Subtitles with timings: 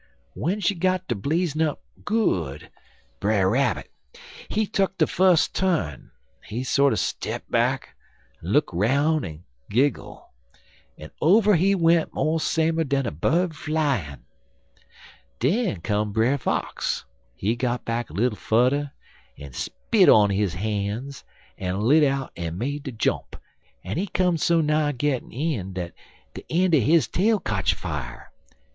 [0.35, 2.71] W'en she got ter blazin' up good,
[3.19, 3.91] Brer Rabbit,
[4.49, 6.09] he tuck de fus turn.
[6.43, 7.89] He sorter step back,
[8.43, 10.33] en look 'roun' en giggle,
[10.97, 14.25] en over he went mo' samer dan a bird flyin'.
[15.39, 17.05] Den come Brer Fox.
[17.35, 18.93] He got back little fudder,
[19.37, 21.23] en spit on his han's,
[21.59, 23.35] en lit out en made de jump,
[23.83, 25.93] en he come so nigh gittin' in dat
[26.33, 28.29] de een' er his tail kotch afier.